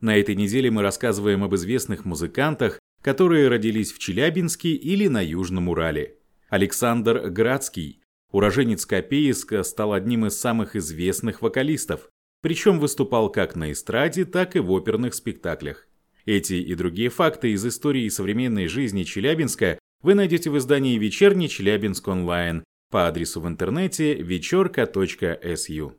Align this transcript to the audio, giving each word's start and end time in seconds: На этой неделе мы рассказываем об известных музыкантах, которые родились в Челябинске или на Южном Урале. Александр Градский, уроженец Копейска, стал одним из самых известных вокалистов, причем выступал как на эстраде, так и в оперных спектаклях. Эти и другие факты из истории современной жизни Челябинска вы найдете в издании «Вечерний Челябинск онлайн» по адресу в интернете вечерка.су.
На 0.00 0.16
этой 0.16 0.34
неделе 0.34 0.70
мы 0.70 0.82
рассказываем 0.82 1.44
об 1.44 1.54
известных 1.54 2.06
музыкантах, 2.06 2.78
которые 3.02 3.48
родились 3.48 3.92
в 3.92 3.98
Челябинске 3.98 4.70
или 4.70 5.08
на 5.08 5.22
Южном 5.22 5.68
Урале. 5.68 6.16
Александр 6.48 7.28
Градский, 7.28 8.00
уроженец 8.32 8.86
Копейска, 8.86 9.62
стал 9.62 9.92
одним 9.92 10.26
из 10.26 10.38
самых 10.38 10.74
известных 10.74 11.42
вокалистов, 11.42 12.08
причем 12.42 12.78
выступал 12.78 13.30
как 13.30 13.56
на 13.56 13.72
эстраде, 13.72 14.24
так 14.24 14.56
и 14.56 14.60
в 14.60 14.70
оперных 14.72 15.14
спектаклях. 15.14 15.86
Эти 16.24 16.54
и 16.54 16.74
другие 16.74 17.10
факты 17.10 17.52
из 17.52 17.64
истории 17.66 18.08
современной 18.08 18.68
жизни 18.68 19.04
Челябинска 19.04 19.78
вы 20.02 20.14
найдете 20.14 20.48
в 20.48 20.56
издании 20.56 20.98
«Вечерний 20.98 21.48
Челябинск 21.48 22.08
онлайн» 22.08 22.64
по 22.90 23.06
адресу 23.06 23.40
в 23.40 23.46
интернете 23.46 24.14
вечерка.су. 24.14 25.88